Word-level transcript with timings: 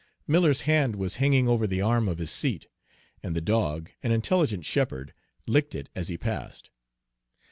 Miller's 0.25 0.61
hand 0.61 0.95
was 0.95 1.17
hanging 1.21 1.47
over 1.47 1.67
the 1.67 1.79
arm 1.79 2.07
of 2.09 2.17
his 2.17 2.31
seat, 2.31 2.65
and 3.21 3.35
the 3.35 3.39
dog, 3.39 3.91
an 4.01 4.11
intelligent 4.11 4.65
shepherd, 4.65 5.13
licked 5.45 5.75
it 5.75 5.89
as 5.95 6.07
he 6.07 6.17
passed. 6.17 6.71